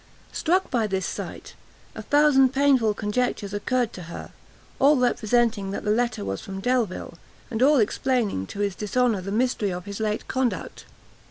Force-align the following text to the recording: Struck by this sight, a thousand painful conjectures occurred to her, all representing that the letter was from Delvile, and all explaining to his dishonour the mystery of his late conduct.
Struck 0.31 0.71
by 0.71 0.87
this 0.87 1.05
sight, 1.05 1.53
a 1.93 2.01
thousand 2.01 2.53
painful 2.53 2.95
conjectures 2.95 3.53
occurred 3.53 3.93
to 3.93 4.01
her, 4.09 4.31
all 4.79 4.97
representing 4.97 5.69
that 5.69 5.83
the 5.83 5.91
letter 5.91 6.25
was 6.25 6.41
from 6.41 6.59
Delvile, 6.59 7.19
and 7.51 7.61
all 7.61 7.77
explaining 7.77 8.47
to 8.47 8.61
his 8.61 8.73
dishonour 8.73 9.21
the 9.21 9.31
mystery 9.31 9.71
of 9.71 9.85
his 9.85 9.99
late 9.99 10.27
conduct. 10.27 10.85